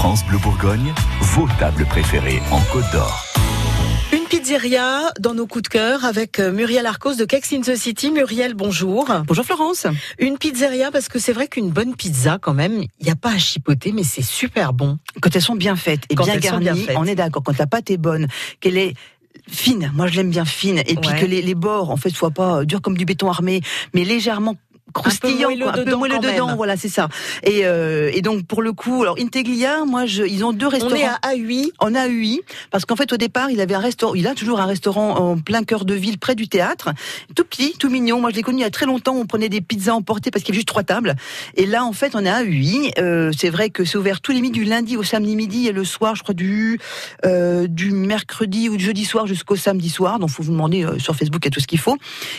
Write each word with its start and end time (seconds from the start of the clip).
France 0.00 0.24
Bleu 0.24 0.38
Bourgogne, 0.38 0.94
vos 1.20 1.46
tables 1.58 1.84
préférées 1.84 2.40
en 2.52 2.60
Côte 2.72 2.90
d'Or. 2.90 3.22
Une 4.14 4.24
pizzeria 4.30 5.12
dans 5.20 5.34
nos 5.34 5.46
coups 5.46 5.64
de 5.64 5.68
cœur 5.68 6.06
avec 6.06 6.40
euh, 6.40 6.52
Muriel 6.52 6.86
Arcos 6.86 7.16
de 7.16 7.26
Kex 7.26 7.52
in 7.52 7.60
the 7.60 7.76
City. 7.76 8.10
Muriel, 8.10 8.54
bonjour. 8.54 9.12
Bonjour 9.26 9.44
Florence. 9.44 9.86
Une 10.18 10.38
pizzeria 10.38 10.90
parce 10.90 11.10
que 11.10 11.18
c'est 11.18 11.34
vrai 11.34 11.48
qu'une 11.48 11.68
bonne 11.68 11.96
pizza 11.96 12.38
quand 12.40 12.54
même, 12.54 12.82
il 12.82 13.04
n'y 13.04 13.10
a 13.10 13.14
pas 13.14 13.32
à 13.32 13.36
chipoter 13.36 13.92
mais 13.92 14.02
c'est 14.02 14.22
super 14.22 14.72
bon. 14.72 14.98
Quand 15.20 15.36
elles 15.36 15.42
sont 15.42 15.54
bien 15.54 15.76
faites 15.76 16.04
et 16.08 16.14
Quand 16.14 16.24
bien 16.24 16.38
garnies, 16.38 16.86
bien 16.86 16.94
on 16.96 17.04
est 17.04 17.14
d'accord. 17.14 17.42
Quand 17.42 17.58
la 17.58 17.66
pâte 17.66 17.90
est 17.90 17.98
bonne, 17.98 18.26
qu'elle 18.60 18.78
est 18.78 18.94
fine, 19.48 19.92
moi 19.94 20.06
je 20.06 20.16
l'aime 20.16 20.30
bien 20.30 20.46
fine, 20.46 20.78
et 20.78 20.94
puis 20.94 21.10
que 21.20 21.26
les, 21.26 21.42
les 21.42 21.54
bords 21.54 21.90
en 21.90 21.98
fait 21.98 22.08
soient 22.08 22.30
pas 22.30 22.60
euh, 22.60 22.64
durs 22.64 22.80
comme 22.80 22.96
du 22.96 23.04
béton 23.04 23.28
armé, 23.28 23.60
mais 23.92 24.04
légèrement 24.04 24.56
croustillant, 24.92 25.48
moelleux 25.48 25.64
quoi, 25.64 25.78
un 25.78 25.84
peu 25.84 25.94
moelleux 25.94 26.18
dedans, 26.18 26.56
voilà 26.56 26.76
c'est 26.76 26.88
ça. 26.88 27.08
Et, 27.42 27.60
euh, 27.64 28.10
et 28.12 28.22
donc 28.22 28.46
pour 28.46 28.62
le 28.62 28.72
coup, 28.72 29.02
alors 29.02 29.16
Integlia, 29.18 29.84
moi 29.84 30.06
je, 30.06 30.22
ils 30.22 30.44
ont 30.44 30.52
deux 30.52 30.66
On 30.66 30.70
restaurants. 30.70 30.94
est 30.94 31.04
à 31.04 31.18
A8. 31.34 31.70
On 31.80 31.94
a 31.94 32.08
UI 32.08 32.40
parce 32.70 32.84
qu'en 32.84 32.96
fait 32.96 33.12
au 33.12 33.16
départ 33.16 33.50
il 33.50 33.60
avait 33.60 33.74
un 33.74 33.80
restaurant, 33.80 34.14
il 34.14 34.26
a 34.26 34.34
toujours 34.34 34.60
un 34.60 34.66
restaurant 34.66 35.16
en 35.16 35.38
plein 35.38 35.64
cœur 35.64 35.84
de 35.84 35.94
ville 35.94 36.18
près 36.18 36.34
du 36.34 36.48
théâtre, 36.48 36.90
tout 37.34 37.44
petit, 37.44 37.74
tout 37.78 37.90
mignon. 37.90 38.20
Moi 38.20 38.30
je 38.30 38.36
l'ai 38.36 38.42
connu 38.42 38.58
il 38.58 38.62
y 38.62 38.64
a 38.64 38.70
très 38.70 38.86
longtemps. 38.86 39.14
On 39.16 39.26
prenait 39.26 39.48
des 39.48 39.60
pizzas 39.60 39.94
emportées 39.94 40.30
parce 40.30 40.44
qu'il 40.44 40.54
y 40.54 40.56
avait 40.56 40.58
juste 40.58 40.68
trois 40.68 40.82
tables. 40.82 41.16
Et 41.56 41.66
là 41.66 41.84
en 41.84 41.92
fait 41.92 42.14
on 42.14 42.24
est 42.24 42.30
à 42.30 42.42
UI. 42.44 42.92
Euh, 42.98 43.30
c'est 43.36 43.50
vrai 43.50 43.70
que 43.70 43.84
c'est 43.84 43.98
ouvert 43.98 44.20
tous 44.20 44.32
les 44.32 44.40
midis 44.40 44.60
du 44.60 44.64
lundi 44.64 44.96
au 44.96 45.02
samedi 45.02 45.36
midi 45.36 45.68
et 45.68 45.72
le 45.72 45.84
soir 45.84 46.14
je 46.16 46.22
crois 46.22 46.34
du 46.34 46.78
euh, 47.24 47.66
du 47.68 47.92
mercredi 47.92 48.68
ou 48.68 48.76
du 48.76 48.84
jeudi 48.84 49.04
soir 49.04 49.26
jusqu'au 49.26 49.56
samedi 49.56 49.88
soir. 49.88 50.18
Donc 50.18 50.30
faut 50.30 50.42
vous 50.42 50.52
demander 50.52 50.84
euh, 50.84 50.98
sur 50.98 51.14
Facebook 51.14 51.40
il 51.44 51.46
y 51.46 51.48
a 51.48 51.50
tout 51.50 51.60
ce 51.60 51.66
qu'il 51.66 51.78
faut. 51.78 51.96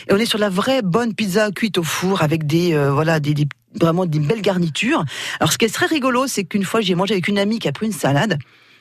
Et 0.09 0.13
on 0.13 0.17
est 0.17 0.25
sur 0.25 0.39
la 0.39 0.49
vraie 0.49 0.81
bonne 0.81 1.13
pizza 1.13 1.51
cuite 1.51 1.77
au 1.77 1.83
four 1.83 2.21
avec 2.21 2.40
des 2.43 2.73
euh, 2.73 2.91
voilà 2.91 3.19
des, 3.19 3.47
vraiment 3.79 4.05
des 4.05 4.19
belles 4.19 4.41
garnitures. 4.41 5.03
Alors 5.39 5.51
ce 5.51 5.57
qui 5.57 5.65
est 5.65 5.73
très 5.73 5.85
rigolo 5.85 6.27
c'est 6.27 6.43
qu'une 6.43 6.63
fois 6.63 6.81
j'ai 6.81 6.95
mangé 6.95 7.13
avec 7.13 7.27
une 7.27 7.39
amie 7.39 7.59
qui 7.59 7.67
a 7.67 7.71
pris 7.71 7.87
une 7.87 7.93
salade. 7.93 8.37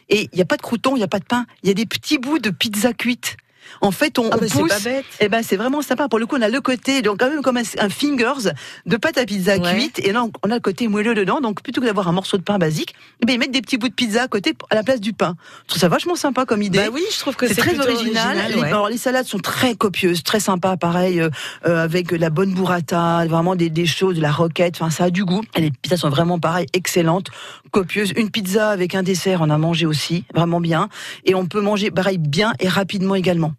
Et 0.09 0.28
il 0.33 0.36
n'y 0.36 0.42
a 0.42 0.45
pas 0.45 0.56
de 0.56 0.62
croûtons, 0.62 0.96
il 0.96 0.98
n'y 0.98 1.05
a 1.05 1.09
pas 1.09 1.20
de 1.20 1.25
pain, 1.25 1.47
il 1.62 1.69
y 1.69 1.70
a 1.70 1.75
des 1.75 1.86
petits 1.86 2.19
bouts 2.19 2.41
de 2.41 2.50
pizza 2.50 2.92
cuite. 2.92 3.36
En 3.80 3.90
fait, 3.90 4.18
on, 4.18 4.28
Ah 4.30 4.36
on 4.36 4.46
c'est 4.46 4.58
pousse. 4.58 4.68
pas 4.68 4.78
bête. 4.80 5.04
Eh 5.20 5.28
ben, 5.28 5.42
c'est 5.42 5.56
vraiment 5.56 5.82
sympa. 5.82 6.08
Pour 6.08 6.18
le 6.18 6.26
coup, 6.26 6.36
on 6.38 6.42
a 6.42 6.48
le 6.48 6.60
côté, 6.60 7.02
donc 7.02 7.18
quand 7.20 7.28
même 7.30 7.42
comme 7.42 7.56
un, 7.56 7.62
un 7.78 7.88
fingers 7.88 8.50
de 8.86 8.96
pâte 8.96 9.18
à 9.18 9.24
pizza 9.24 9.56
Ouais. 9.58 9.74
cuite, 9.74 9.98
et 10.00 10.12
là, 10.12 10.24
on 10.44 10.50
a 10.50 10.54
le 10.54 10.60
côté 10.60 10.86
moelleux 10.88 11.14
dedans. 11.14 11.40
Donc, 11.40 11.62
plutôt 11.62 11.80
que 11.80 11.86
d'avoir 11.86 12.08
un 12.08 12.12
morceau 12.12 12.36
de 12.38 12.42
pain 12.42 12.58
basique, 12.58 12.94
eh 13.22 13.26
ben, 13.26 13.34
ils 13.34 13.38
mettent 13.38 13.50
des 13.50 13.62
petits 13.62 13.76
bouts 13.78 13.88
de 13.88 13.94
pizza 13.94 14.22
à 14.22 14.28
côté 14.28 14.54
à 14.70 14.74
la 14.74 14.82
place 14.82 15.00
du 15.00 15.12
pain. 15.12 15.34
Je 15.64 15.68
trouve 15.68 15.80
ça 15.80 15.88
vachement 15.88 16.14
sympa 16.16 16.44
comme 16.46 16.62
idée. 16.62 16.78
Bah 16.78 16.88
oui, 16.92 17.02
je 17.12 17.18
trouve 17.18 17.36
que 17.36 17.46
C'est 17.48 17.54
très 17.56 17.78
original. 17.78 18.36
Les, 18.54 18.62
alors, 18.62 18.88
les 18.88 18.96
salades 18.98 19.26
sont 19.26 19.38
très 19.38 19.74
copieuses, 19.74 20.22
très 20.22 20.41
sympas, 20.41 20.76
pareil, 20.76 21.20
euh, 21.20 21.30
euh, 21.66 21.82
avec 21.84 22.12
la 22.12 22.30
bonne 22.30 22.54
burrata, 22.54 23.24
vraiment 23.26 23.56
des, 23.56 23.70
des 23.70 23.86
choses, 23.86 24.16
de 24.16 24.22
la 24.22 24.32
roquette. 24.32 24.76
Enfin, 24.76 24.91
ça 24.91 25.04
a 25.04 25.10
du 25.10 25.24
goût. 25.24 25.42
Et 25.56 25.60
les 25.60 25.70
pizzas 25.70 25.96
sont 25.98 26.10
vraiment 26.10 26.38
pareil, 26.38 26.66
excellentes, 26.72 27.28
copieuses. 27.70 28.12
Une 28.16 28.30
pizza 28.30 28.70
avec 28.70 28.94
un 28.94 29.02
dessert, 29.02 29.41
on 29.42 29.50
a 29.50 29.58
mangé 29.58 29.86
aussi, 29.86 30.24
vraiment 30.34 30.60
bien. 30.60 30.88
Et 31.24 31.34
on 31.34 31.46
peut 31.46 31.60
manger 31.60 31.91
pareil 31.91 32.18
bien 32.18 32.52
et 32.60 32.68
rapidement 32.68 33.14
également. 33.14 33.52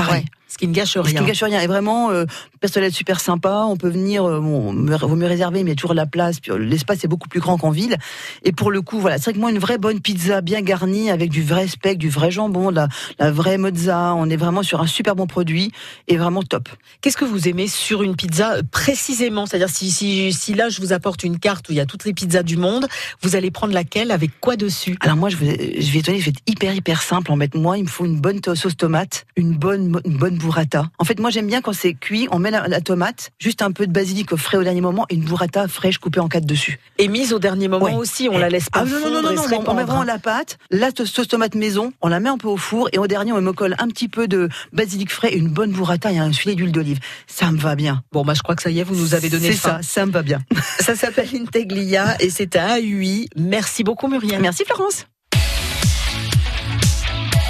Pareil. 0.00 0.22
Ouais, 0.22 0.28
ce 0.48 0.56
qui 0.58 0.66
ne 0.66 0.72
gâche 0.72 0.92
Ce 0.94 0.98
qui 1.00 1.08
rien. 1.08 1.20
ne 1.22 1.26
gâche 1.26 1.42
rien. 1.42 1.60
Et 1.60 1.66
vraiment, 1.66 2.10
euh, 2.10 2.24
personnel 2.60 2.92
super 2.92 3.20
sympa. 3.20 3.64
On 3.68 3.76
peut 3.76 3.90
venir, 3.90 4.24
euh, 4.24 4.40
bon, 4.40 4.72
me- 4.72 4.96
vaut 4.96 5.14
mieux 5.16 5.26
réserver, 5.26 5.62
mais 5.62 5.70
il 5.70 5.72
y 5.72 5.72
a 5.72 5.76
toujours 5.76 5.94
la 5.94 6.06
place. 6.06 6.40
Puis 6.40 6.50
euh, 6.52 6.56
l'espace 6.58 7.04
est 7.04 7.08
beaucoup 7.08 7.28
plus 7.28 7.40
grand 7.40 7.58
qu'en 7.58 7.70
ville. 7.70 7.96
Et 8.44 8.52
pour 8.52 8.70
le 8.70 8.80
coup, 8.80 8.98
voilà, 8.98 9.18
c'est 9.18 9.24
vrai 9.24 9.32
que 9.34 9.38
moi, 9.38 9.50
une 9.50 9.58
vraie 9.58 9.78
bonne 9.78 10.00
pizza 10.00 10.40
bien 10.40 10.62
garnie 10.62 11.10
avec 11.10 11.30
du 11.30 11.42
vrai 11.42 11.68
speck, 11.68 11.98
du 11.98 12.08
vrai 12.08 12.30
jambon, 12.30 12.70
de 12.70 12.76
la, 12.76 12.88
la 13.18 13.30
vraie 13.30 13.58
mozza. 13.58 14.14
On 14.14 14.28
est 14.30 14.36
vraiment 14.36 14.62
sur 14.62 14.80
un 14.80 14.86
super 14.86 15.14
bon 15.16 15.26
produit 15.26 15.70
et 16.08 16.16
vraiment 16.16 16.42
top. 16.42 16.68
Qu'est-ce 17.02 17.16
que 17.18 17.26
vous 17.26 17.46
aimez 17.48 17.68
sur 17.68 18.02
une 18.02 18.16
pizza 18.16 18.54
euh, 18.54 18.62
précisément? 18.70 19.44
C'est-à-dire 19.46 19.68
si, 19.68 19.90
si, 19.90 20.32
si 20.32 20.54
là 20.54 20.70
je 20.70 20.80
vous 20.80 20.92
apporte 20.94 21.24
une 21.24 21.38
carte 21.38 21.68
où 21.68 21.72
il 21.72 21.76
y 21.76 21.80
a 21.80 21.86
toutes 21.86 22.04
les 22.06 22.14
pizzas 22.14 22.42
du 22.42 22.56
monde, 22.56 22.86
vous 23.22 23.36
allez 23.36 23.50
prendre 23.50 23.74
laquelle 23.74 24.10
avec 24.10 24.40
quoi 24.40 24.56
dessus? 24.56 24.96
Alors 25.00 25.16
moi, 25.16 25.28
je 25.28 25.36
vais, 25.36 25.80
je 25.80 25.92
vais 25.92 25.98
étonner, 25.98 26.18
je 26.20 26.24
vais 26.24 26.30
être 26.30 26.42
hyper 26.46 26.72
hyper 26.74 27.02
simple 27.02 27.30
en 27.32 27.36
mettre. 27.36 27.58
Moi, 27.58 27.76
il 27.78 27.84
me 27.84 27.88
faut 27.88 28.06
une 28.06 28.18
bonne 28.20 28.40
sauce 28.54 28.76
tomate, 28.76 29.26
une 29.36 29.52
bonne 29.54 29.87
une 30.04 30.16
bonne 30.16 30.36
burrata. 30.36 30.90
En 30.98 31.04
fait, 31.04 31.18
moi, 31.20 31.30
j'aime 31.30 31.46
bien 31.46 31.60
quand 31.60 31.72
c'est 31.72 31.94
cuit, 31.94 32.28
on 32.30 32.38
met 32.38 32.50
la, 32.50 32.68
la 32.68 32.80
tomate, 32.80 33.30
juste 33.38 33.62
un 33.62 33.72
peu 33.72 33.86
de 33.86 33.92
basilic 33.92 34.32
au 34.32 34.36
frais 34.36 34.56
au 34.58 34.62
dernier 34.64 34.80
moment 34.80 35.06
et 35.08 35.14
une 35.14 35.24
burrata 35.24 35.68
fraîche 35.68 35.98
coupée 35.98 36.20
en 36.20 36.28
quatre 36.28 36.46
dessus. 36.46 36.78
Et 36.98 37.08
mise 37.08 37.32
au 37.32 37.38
dernier 37.38 37.68
moment 37.68 37.84
Ouais. 37.86 37.94
aussi, 37.94 38.28
on 38.30 38.38
la 38.38 38.48
laisse 38.48 38.68
pas 38.70 38.80
Ah 38.80 38.84
non, 38.84 38.90
non, 38.90 39.00
fondre 39.00 39.14
non, 39.14 39.22
non, 39.22 39.30
et 39.30 39.34
non, 39.36 39.42
se 39.42 39.54
on- 39.54 39.70
on 39.70 39.74
met 39.74 39.84
vraiment 39.84 40.02
la 40.02 40.18
pâte, 40.18 40.58
la 40.70 40.90
sauce 40.90 41.28
tomate 41.28 41.54
maison, 41.54 41.92
on 42.02 42.08
la 42.08 42.20
met 42.20 42.28
un 42.28 42.38
peu 42.38 42.48
au 42.48 42.56
four 42.56 42.88
et 42.92 42.98
au 42.98 43.06
dernier 43.06 43.32
on 43.32 43.40
me 43.40 43.52
colle 43.52 43.74
un 43.78 43.88
petit 43.88 44.08
peu 44.08 44.28
de 44.28 44.48
basilic 44.72 45.10
frais 45.12 45.32
et 45.32 45.36
une 45.36 45.48
bonne 45.48 45.72
burrata 45.72 46.10
et 46.12 46.18
un 46.18 46.32
filet 46.32 46.54
d'huile 46.54 46.72
d'olive. 46.72 46.98
Ça 47.26 47.50
me 47.50 47.58
va 47.58 47.74
bien. 47.76 48.02
Bon, 48.12 48.24
bah, 48.24 48.34
je 48.34 48.42
crois 48.42 48.56
que 48.56 48.62
ça 48.62 48.70
y 48.70 48.80
est, 48.80 48.84
vous 48.84 48.94
nous 48.96 49.14
avez 49.14 49.28
donné 49.28 49.52
C'est 49.52 49.58
ça, 49.58 49.78
ça 49.82 50.04
me 50.06 50.12
va 50.12 50.22
bien. 50.22 50.40
Ça 50.80 50.94
s'appelle 50.96 51.28
Integlia 51.34 52.16
et 52.20 52.30
c'est 52.30 52.56
à 52.56 52.78
AUI. 52.80 53.28
Merci 53.36 53.84
beaucoup, 53.84 54.08
Muriel. 54.08 54.40
Merci 54.40 54.64
Florence. 54.64 55.06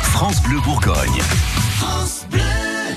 France 0.03 0.43
Bleu 0.43 0.59
Bourgogne. 0.60 1.22
France 1.78 2.27
Bleu. 2.28 2.47